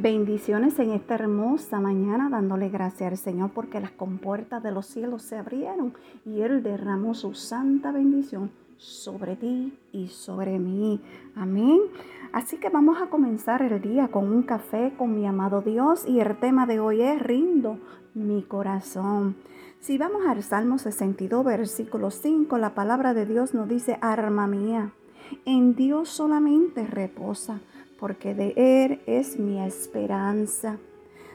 Bendiciones 0.00 0.78
en 0.78 0.92
esta 0.92 1.16
hermosa 1.16 1.80
mañana, 1.80 2.28
dándole 2.30 2.68
gracias 2.68 3.10
al 3.10 3.18
Señor 3.18 3.50
porque 3.52 3.80
las 3.80 3.90
compuertas 3.90 4.62
de 4.62 4.70
los 4.70 4.86
cielos 4.86 5.22
se 5.22 5.36
abrieron 5.36 5.92
y 6.24 6.42
Él 6.42 6.62
derramó 6.62 7.14
su 7.14 7.34
santa 7.34 7.90
bendición 7.90 8.52
sobre 8.76 9.34
ti 9.34 9.76
y 9.90 10.06
sobre 10.06 10.60
mí. 10.60 11.00
Amén. 11.34 11.80
Así 12.32 12.58
que 12.58 12.68
vamos 12.68 13.02
a 13.02 13.06
comenzar 13.06 13.60
el 13.62 13.82
día 13.82 14.06
con 14.06 14.32
un 14.32 14.44
café 14.44 14.92
con 14.96 15.16
mi 15.16 15.26
amado 15.26 15.62
Dios 15.62 16.06
y 16.06 16.20
el 16.20 16.36
tema 16.38 16.68
de 16.68 16.78
hoy 16.78 17.02
es 17.02 17.20
rindo 17.20 17.78
mi 18.14 18.44
corazón. 18.44 19.34
Si 19.80 19.98
vamos 19.98 20.24
al 20.28 20.44
Salmo 20.44 20.78
62, 20.78 21.44
versículo 21.44 22.12
5, 22.12 22.56
la 22.56 22.72
palabra 22.72 23.14
de 23.14 23.26
Dios 23.26 23.52
nos 23.52 23.68
dice, 23.68 23.98
arma 24.00 24.46
mía, 24.46 24.92
en 25.44 25.74
Dios 25.74 26.08
solamente 26.08 26.86
reposa 26.86 27.58
porque 27.98 28.34
de 28.34 28.54
Él 28.56 29.00
es 29.06 29.38
mi 29.38 29.60
esperanza. 29.60 30.78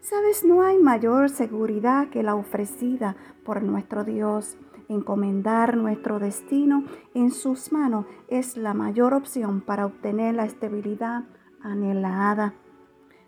Sabes, 0.00 0.44
no 0.44 0.62
hay 0.62 0.78
mayor 0.78 1.28
seguridad 1.28 2.08
que 2.08 2.22
la 2.22 2.34
ofrecida 2.34 3.16
por 3.44 3.62
nuestro 3.62 4.04
Dios. 4.04 4.56
Encomendar 4.88 5.76
nuestro 5.76 6.18
destino 6.18 6.84
en 7.14 7.30
sus 7.30 7.72
manos 7.72 8.06
es 8.28 8.56
la 8.56 8.72
mayor 8.72 9.12
opción 9.12 9.60
para 9.60 9.84
obtener 9.84 10.34
la 10.34 10.44
estabilidad 10.44 11.24
anhelada. 11.62 12.54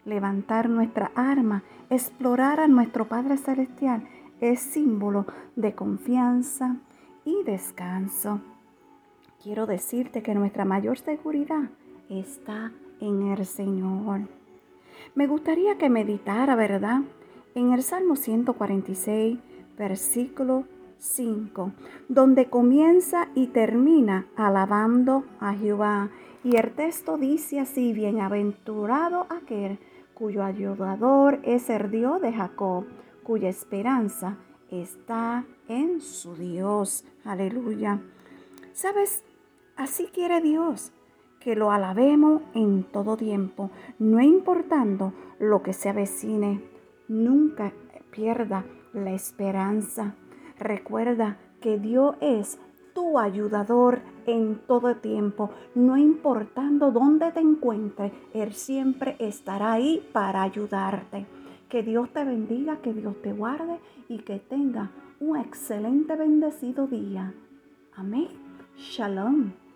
Levantar 0.07 0.71
nuestra 0.71 1.13
arma, 1.15 1.63
explorar 1.91 2.61
a 2.61 2.69
nuestro 2.69 3.09
Padre 3.09 3.37
Celestial 3.37 4.09
es 4.41 4.61
símbolo 4.61 5.27
de 5.55 5.75
confianza 5.75 6.77
y 7.27 7.43
descanso. 7.45 8.41
Quiero 9.43 9.67
decirte 9.67 10.23
que 10.23 10.35
nuestra 10.35 10.65
mayor 10.65 10.99
seguridad 10.99 11.69
está 12.09 12.73
en 13.01 13.29
el 13.29 13.47
Señor. 13.47 14.21
Me 15.15 15.27
gustaría 15.27 15.77
que 15.79 15.91
meditara, 15.91 16.55
¿verdad? 16.55 17.01
En 17.55 17.73
el 17.73 17.83
Salmo 17.83 18.17
146, 18.17 19.39
versículo 19.77 20.65
5, 20.99 21.73
donde 22.09 22.47
comienza 22.47 23.29
y 23.35 23.49
termina 23.49 24.27
alabando 24.37 25.25
a 25.41 25.55
Jehová. 25.55 26.11
Y 26.45 26.57
el 26.57 26.73
texto 26.73 27.17
dice 27.17 27.61
así, 27.61 27.93
bienaventurado 27.93 29.27
aquel 29.31 29.79
cuyo 30.15 30.45
ayudador 30.45 31.41
es 31.43 31.71
el 31.71 31.91
Dios 31.91 32.21
de 32.21 32.33
Jacob, 32.33 32.85
cuya 33.25 33.49
esperanza 33.49 34.37
está 34.71 35.45
en 35.69 36.01
su 36.01 36.37
Dios. 36.37 37.05
Aleluya. 37.25 38.01
¿Sabes? 38.73 39.25
Así 39.77 40.09
quiere 40.13 40.41
Dios 40.41 40.93
que 41.41 41.57
lo 41.57 41.73
alabemos 41.73 42.43
en 42.55 42.85
todo 42.85 43.17
tiempo, 43.17 43.71
no 43.99 44.21
importando 44.21 45.13
lo 45.39 45.63
que 45.63 45.73
se 45.73 45.89
avecine. 45.89 46.63
Nunca 47.09 47.73
pierda 48.11 48.65
la 48.93 49.13
esperanza. 49.13 50.15
Recuerda 50.59 51.39
que 51.61 51.79
Dios 51.79 52.17
es 52.21 52.59
tu 52.95 53.19
ayudador 53.19 54.01
en 54.27 54.61
todo 54.67 54.97
tiempo, 54.97 55.51
no 55.75 55.97
importando 55.97 56.91
dónde 56.91 57.33
te 57.33 57.41
encuentres, 57.41 58.13
Él 58.35 58.53
siempre 58.53 59.17
estará 59.19 59.73
ahí 59.73 60.07
para 60.13 60.43
ayudarte. 60.43 61.27
Que 61.69 61.83
Dios 61.83 62.11
te 62.13 62.25
bendiga, 62.25 62.79
que 62.79 62.93
Dios 62.93 63.15
te 63.23 63.33
guarde 63.33 63.79
y 64.09 64.19
que 64.19 64.39
tenga 64.39 64.91
un 65.21 65.37
excelente 65.39 66.17
bendecido 66.17 66.87
día. 66.87 67.33
Amén. 67.97 68.29
Shalom. 68.77 69.70